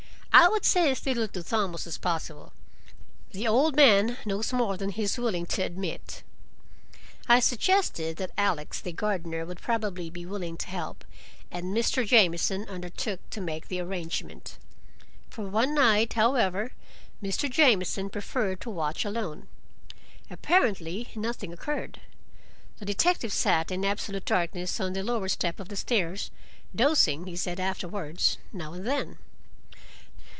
I 0.33 0.47
would 0.47 0.63
say 0.63 0.89
as 0.89 1.05
little 1.05 1.27
to 1.27 1.43
Thomas 1.43 1.85
as 1.85 1.97
possible. 1.97 2.53
The 3.33 3.49
old 3.49 3.75
man 3.75 4.15
knows 4.25 4.53
more 4.53 4.77
than 4.77 4.91
he 4.91 5.03
is 5.03 5.17
willing 5.17 5.45
to 5.47 5.61
admit." 5.61 6.23
I 7.27 7.41
suggested 7.41 8.15
that 8.15 8.31
Alex, 8.37 8.79
the 8.79 8.93
gardener, 8.93 9.45
would 9.45 9.59
probably 9.61 10.09
be 10.09 10.25
willing 10.25 10.55
to 10.59 10.67
help, 10.67 11.03
and 11.51 11.75
Mr. 11.75 12.07
Jamieson 12.07 12.69
undertook 12.69 13.29
to 13.31 13.41
make 13.41 13.67
the 13.67 13.81
arrangement. 13.81 14.57
For 15.29 15.45
one 15.49 15.75
night, 15.75 16.13
however, 16.13 16.71
Mr. 17.21 17.49
Jamieson 17.51 18.09
preferred 18.09 18.61
to 18.61 18.69
watch 18.69 19.03
alone. 19.03 19.49
Apparently 20.29 21.09
nothing 21.13 21.51
occurred. 21.51 21.99
The 22.79 22.85
detective 22.85 23.33
sat 23.33 23.69
in 23.69 23.83
absolute 23.83 24.23
darkness 24.25 24.79
on 24.79 24.93
the 24.93 25.03
lower 25.03 25.27
step 25.27 25.59
of 25.59 25.67
the 25.67 25.75
stairs, 25.75 26.31
dozing, 26.73 27.25
he 27.27 27.35
said 27.35 27.59
afterwards, 27.59 28.37
now 28.53 28.71
and 28.71 28.87
then. 28.87 29.17